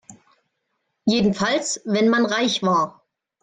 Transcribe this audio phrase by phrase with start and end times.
[1.05, 3.05] Jedenfalls wenn man reich war.